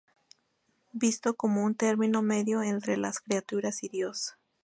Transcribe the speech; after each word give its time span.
Visto 0.93 1.35
como 1.35 1.63
un 1.63 1.75
termino 1.75 2.23
medio 2.23 2.63
entre 2.63 2.97
las 2.97 3.19
criaturas 3.19 3.83
y 3.83 3.89
Dios. 3.89 4.33